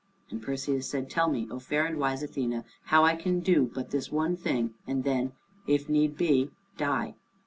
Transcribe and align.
And 0.31 0.41
Perseus 0.41 0.89
said, 0.89 1.11
"Tell 1.11 1.29
me, 1.29 1.47
O 1.51 1.59
fair 1.59 1.85
and 1.85 1.99
wise 1.99 2.23
Athene, 2.23 2.63
how 2.85 3.03
I 3.05 3.15
can 3.15 3.39
do 3.39 3.69
but 3.71 3.91
this 3.91 4.11
one 4.11 4.35
thing, 4.35 4.73
and 4.87 5.03
then, 5.03 5.33
if 5.67 5.87
need 5.87 6.17
be, 6.17 6.49
die." 6.75 7.13